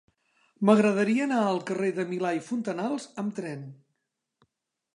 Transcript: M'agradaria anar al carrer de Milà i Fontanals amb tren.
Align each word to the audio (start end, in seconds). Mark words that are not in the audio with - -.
M'agradaria 0.69 1.23
anar 1.25 1.41
al 1.49 1.61
carrer 1.67 1.91
de 1.99 2.07
Milà 2.13 2.31
i 2.39 2.43
Fontanals 2.47 3.07
amb 3.25 3.37
tren. 3.41 3.63